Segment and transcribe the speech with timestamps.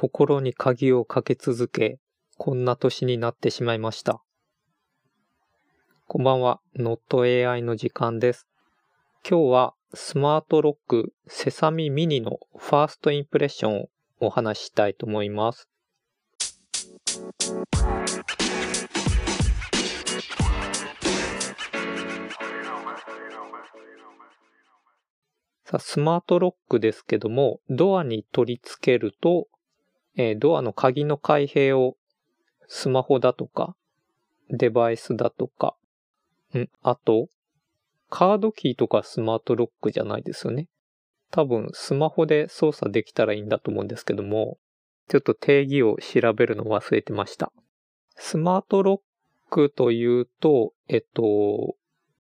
[0.00, 1.98] 心に鍵をかけ続け、
[2.38, 4.22] こんな年になってしまいました。
[6.06, 8.48] こんばんは、NotAI の時間です。
[9.28, 13.88] 今日はスマートロックセサミミニのファーストインプレッションを
[14.20, 15.68] お話ししたいと思います。
[25.66, 29.46] さあ、スマートロックですけども、ドアに取り付けると、
[30.20, 31.96] えードアの鍵の開閉を
[32.68, 33.74] スマホだとか、
[34.50, 35.74] デバイスだとか、
[36.54, 37.28] ん、あと、
[38.10, 40.68] カードキーとかスマートロックじゃないですよね。
[41.30, 44.58] 多分、スマホで操作できたらいいんだと思うんですけども、
[45.08, 47.52] ちょっと定義を調べるの忘れてました。
[48.16, 49.00] スマートロッ
[49.50, 51.76] クというと、えっと、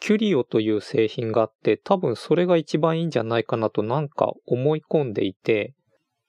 [0.00, 5.74] キュリオという製品があって、多分それが一番いいんじゃないかなとなんか思い込んでいて、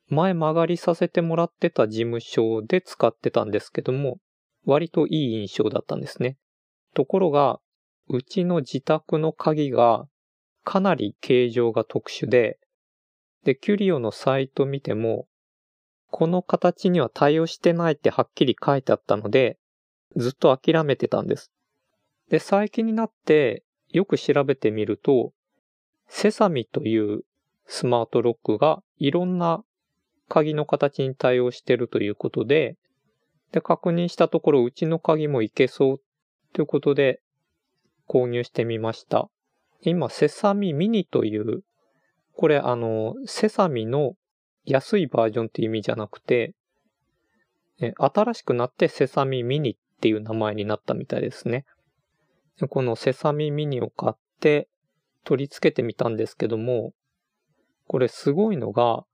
[0.09, 4.17] 前曲がりさせてもらってた事務所で使ってたんですけども、
[4.65, 6.37] 割といい印象だったんですね。
[6.93, 7.59] ところが、
[8.07, 10.07] うちの自宅の鍵が
[10.63, 12.57] かなり形状が特殊で、
[13.43, 15.27] で、キュリオのサイト見ても、
[16.11, 19.59] この形には対応してないってはっきり書いてあったので、
[20.15, 21.51] ずっと諦めてたんです。
[22.29, 25.33] で、最近になってよく調べてみると、
[26.07, 27.21] セサミという
[27.65, 29.63] スマートロックがいろんな
[30.29, 32.77] 鍵の形に対応してるということで、
[33.51, 36.01] で、確認したところうちの鍵もいけそう
[36.53, 37.19] ということで
[38.07, 39.29] 購入してみました。
[39.81, 41.63] 今、セサミミニという、
[42.35, 44.13] これあの、セサミの
[44.65, 46.53] 安いバージョンって意味じゃなくて、
[47.97, 51.65] 新しくなってセサミミニっていう名前になったみたいですね。
[52.69, 54.67] このセサミミニを買って
[55.23, 56.93] 取り付けてみたんですけども、
[57.87, 59.05] これすごいのが、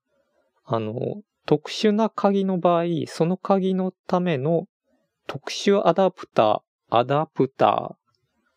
[0.66, 4.68] あの、特殊な鍵の場合、その鍵のための
[5.28, 7.96] 特殊アダプター、アダプタ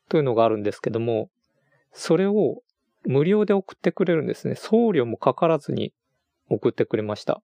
[0.09, 1.31] ーというのがあるんですけども、
[1.93, 2.62] それを
[3.05, 4.55] 無料で送ってくれるんですね。
[4.55, 5.93] 送料もかからずに
[6.49, 7.43] 送ってくれました。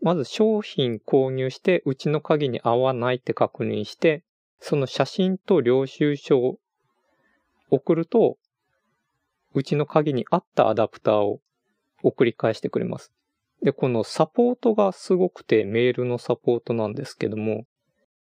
[0.00, 4.22] まず商品購入して、うちの鍵に合わないって確認して、
[4.60, 6.58] その写真と領収書を
[7.70, 8.38] 送ると、
[9.54, 11.40] うちの鍵に合ったアダプターを
[12.02, 13.12] 送り返してくれます。
[13.62, 17.64] で、このサポートがすごくてメールのサポートなんですけども、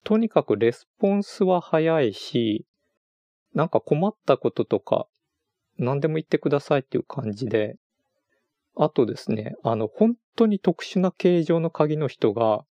[0.04, 2.66] とにかくレスポンスは早いし、
[3.54, 5.08] なんか困ったこととか、
[5.78, 7.76] 何でも言ってくださいっていう感じで、
[8.76, 12.66] あとですね、あの、本当に特殊な形状の鍵の人が、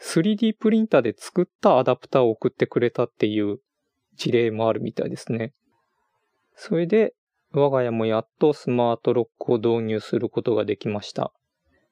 [0.00, 3.58] 3D プリンターで作ったアダプターを送ってくれたっていう
[4.14, 5.52] 事例もあるみたいですね。
[6.54, 7.14] それで、
[7.52, 11.32] 我が家もやっとスマートロックを導入することができました。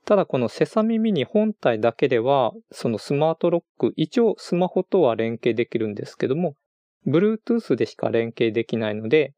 [0.05, 6.57] ただこのセサミミニ本体だけでは、そのスマートロック、一応スマホとは連携できるんですけども、
[7.07, 9.35] Bluetooth でしか連携できないので、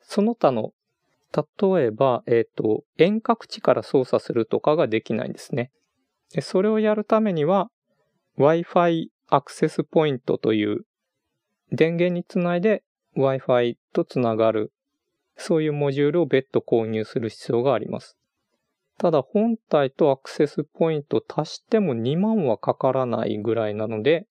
[0.00, 0.72] その他の、
[1.34, 5.70] 例えば、えっ、と、遠隔地から操作するとかができないんですね。
[6.32, 7.70] でそれをやるためには、
[8.38, 10.84] Wi-Fi アクセスポイントという
[11.72, 12.82] 電源につないで
[13.16, 14.72] Wi-Fi とつながる、
[15.36, 18.17] そういうモジュールを別途購入する必要があります。
[18.98, 24.26] ただ本体とアクセスポイント足しても2万はかからないぐらいなので、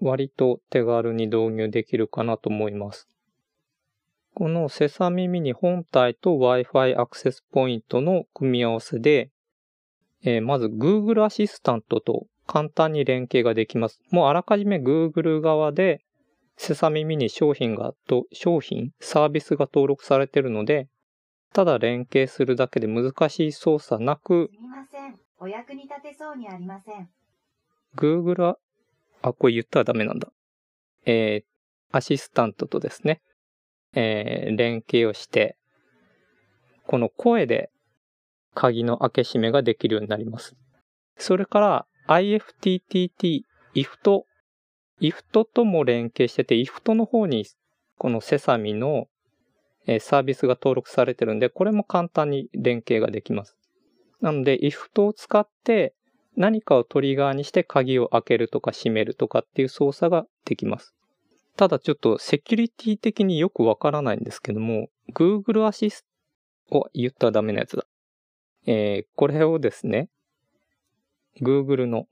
[0.00, 3.08] 割と手軽に導入できるかなと思います。
[4.34, 9.30] このセサミミニ本体と Wi-Fi アクセスポイントの組み合わせで、
[10.22, 14.00] えーまず Google アシスタントと簡単に連携ができます。
[14.10, 16.02] もうあらかじめ Google 側で
[16.56, 20.88] セサミミニ商品がと、商品、サービスが登録されているので、
[21.56, 25.18] ただ連携するだけで難しい操作なく、すみません。
[25.38, 27.08] お役に立てそうにありません。
[27.96, 28.58] Google あ、
[29.22, 30.28] あ、これ言ったらダメなんだ。
[31.06, 33.22] えー、アシスタントとですね、
[33.94, 35.56] えー、連携をして、
[36.86, 37.70] この声で
[38.52, 40.56] 鍵の開け閉めができるようになります。
[41.16, 43.44] それから IFTTT、
[43.74, 44.24] IFT、
[45.00, 47.46] IFT とも連携してて、IFT の方に
[47.96, 49.08] このセサミの
[49.86, 53.56] えサービスが登録されてるんで、これも簡単に連携ができます。
[54.20, 55.94] なので、IFT を使って
[56.36, 60.94] 何かをトリガーにして鍵を開けるとか閉めるとかっていう操作ができます。
[61.56, 66.04] ただちょっとセキュリティ的によくわからないんですけども、Google アシス
[66.70, 67.86] ト、お、言ったらダメなやつだ。
[68.66, 70.08] えーこれをですね、
[71.40, 72.06] Google の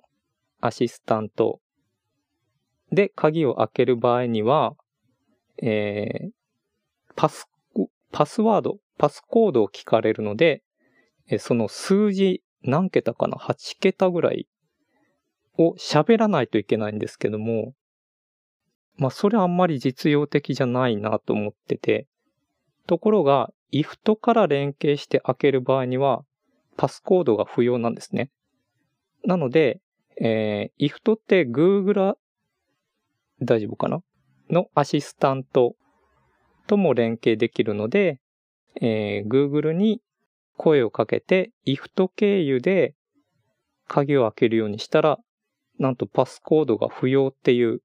[0.61, 1.61] アシスタント
[2.93, 4.75] で鍵を開ける場合には、
[5.61, 6.31] えー
[7.17, 7.49] パス、
[8.15, 10.63] パスワード、パスコードを聞かれるので、
[11.41, 14.47] その数字何桁かな ?8 桁ぐらい
[15.59, 17.75] を喋らないといけないんですけども、
[18.99, 22.07] まあそれあんまり実用的じゃないなと思ってて、
[22.87, 26.23] ところが IFT から連携して開ける場合には
[26.77, 28.31] パスコードが不要なんですね。
[29.25, 29.81] なので、
[30.21, 32.15] えー、IFT って Google
[33.43, 34.03] 大丈夫かな？
[34.51, 35.75] のアシスタント
[36.67, 38.21] とも連携できるので、
[38.81, 40.01] えー、Google に
[40.57, 42.95] 声をかけて IFT 経由で
[43.89, 45.19] 鍵を開けるようにしたら、
[45.79, 47.81] なんとパスコードが不要っていう、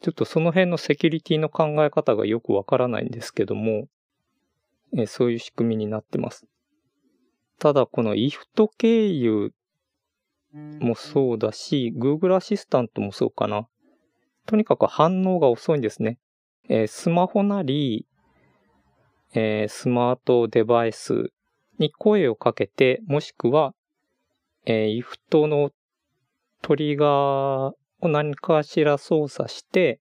[0.00, 3.88] ちょっとその辺のセキュリティの考え方がよくわからないんですけども、
[4.94, 6.46] えー、そういう仕組みになってます。
[7.58, 9.52] ただこの IFT 経由
[10.52, 13.66] もそうだし、Google アシスタントもそうかな。
[14.46, 16.18] とにかく反応が遅いんですね。
[16.68, 18.06] えー、スマホなり、
[19.34, 21.32] えー、スマートデバイス
[21.78, 23.74] に声をかけて、もしくは、
[24.66, 25.70] えー、IFT の
[26.62, 30.00] トリガーを何かしら操作して、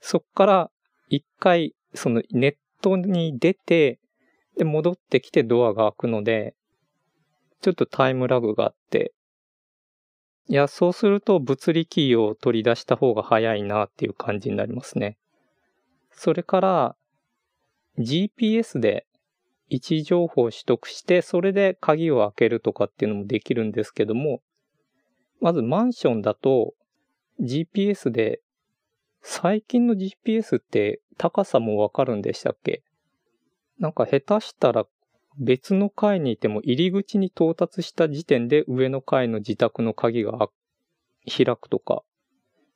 [0.00, 0.70] そこから
[1.08, 4.00] 一回そのネットに出て、
[4.56, 6.54] で、戻ってきてドアが開くので、
[7.60, 9.12] ちょっとタイムラグがあって、
[10.48, 15.16] いや、そうすると物理キーを取り出した方が早いなっていう感じになりますね。
[16.16, 16.96] それから、
[17.98, 19.06] GPS で
[19.68, 24.40] 位置情報を取得して、それで鍵を開けるとかっていうのもできるんですけども、
[25.40, 26.74] まずマンションだと
[27.40, 28.40] GPS で、
[29.22, 32.82] 最近の GPS って高さもわかるんでしたっけ？
[33.78, 34.86] なんか下手したら
[35.38, 40.48] 別の階にいても入り口に到達した時点で上の階の自宅の鍵が
[41.26, 42.02] 開くとか、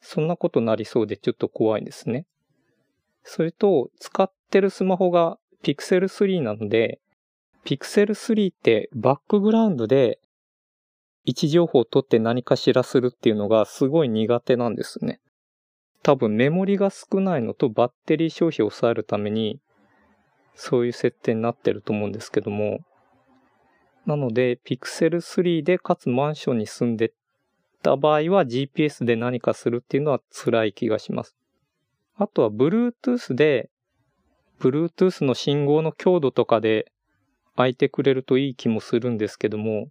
[0.00, 2.26] そんなことなりそうでちょっと怖いですね。
[3.28, 6.98] それと、使ってるスマホが Pixel 3なので、
[7.66, 10.18] Pixel 3ってバックグラウンドで
[11.26, 15.20] 位置情報を取って何かしらするっていうのがすごい苦手なんですね。
[16.02, 19.60] 多分メモリが少ないのとバッテリー消費を抑えるために
[20.54, 22.78] そういう設定になってると思うんですけども、
[24.06, 27.12] なので、Pixel 3でかつマンションに住んで
[27.82, 31.36] た場合は GPS で何かするっていうのは辛い気がします。
[32.18, 33.70] あとは Bluetooth で、
[34.60, 36.90] Bluetooth の信号の強度とかで
[37.56, 39.88] 開いてくれるといい気もするんですけども、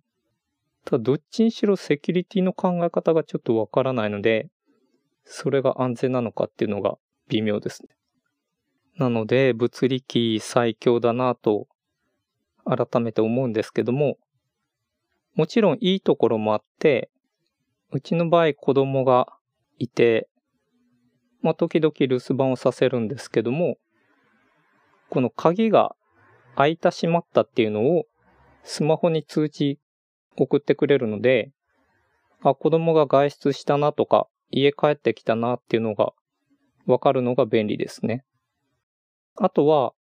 [0.83, 4.49] ただどっちにしろセキュリティの考え方がちょっとわからないので、
[5.23, 6.97] それが安全なのかっていうのが
[7.29, 7.89] 微妙ですね。
[8.97, 11.67] なので、物理機最強だなと、
[12.65, 14.17] 改めて思うんですけども、
[15.35, 17.09] もちろんいいところもあって、
[17.91, 19.27] うちの場合子供が
[19.77, 20.27] いて、
[21.47, 23.77] まあ、時々留守番をさせるんですけども、
[25.09, 25.95] この鍵が
[26.57, 28.03] 開いた閉まったっていうのを
[28.63, 29.79] スマホに通知
[30.37, 31.53] 送ってくれるので、
[32.43, 36.11] あ、子供が外出したなとか、家帰ってきたなっていうのが
[36.85, 38.25] わかるのが便利ですね。
[39.37, 39.93] あとは、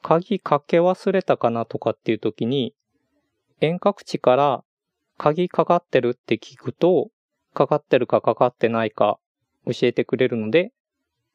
[0.00, 2.74] 鍵かけ忘れたかなとかっていう時に、
[3.60, 4.64] 遠隔地から
[5.18, 7.10] 鍵かかってるって聞くと、
[7.52, 9.18] かかってるかかかってないか
[9.66, 10.72] 教えてくれるので、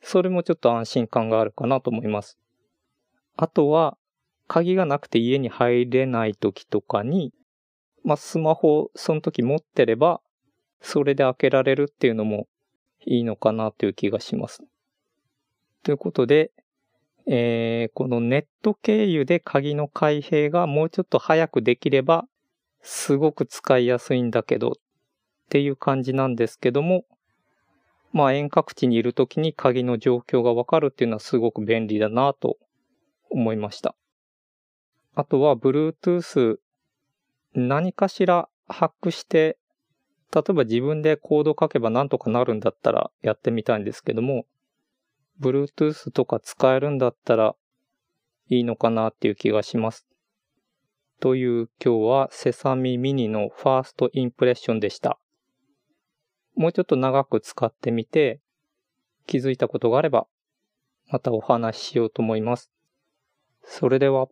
[0.02, 2.38] それもちょっと安心感があるかなと思います。
[3.36, 3.98] あとは、
[4.48, 7.32] 鍵がなくて家に入れない時とかに、
[8.04, 10.22] まあ、スマホをその時持ってれば、
[10.82, 12.48] それで開けられるっていうのも
[13.06, 14.64] いいのかなという気がします。
[15.84, 16.52] ということで、
[17.28, 22.26] えー、このネット経由で鍵の開閉がもうちょっと早くできれば、
[22.82, 24.72] すごく使いやすいんだけどっ
[25.50, 27.06] ていう感じなんですけども、
[28.12, 32.58] まあ遠隔地にいる時に鍵の状況がわかるっていうのはすごく便利だなと
[33.30, 33.96] 思いました。
[35.16, 36.58] あとは Bluetooth
[37.54, 39.58] 何かしらハックして、
[40.34, 44.46] 例えば自分でコード書けばなんとかなるんだったらやってみたいんですけども、
[45.40, 47.56] Bluetooth とか使えるんだったら
[48.50, 50.08] いいのかなっていう気がします。
[51.20, 55.20] という今日はセサミミニのファーストインプレッションでした。
[56.60, 58.42] もうちょっと長く使ってみて
[59.26, 60.28] 気づいたことがあれば
[61.10, 62.70] またお話ししようと思います。
[63.64, 64.28] それでは。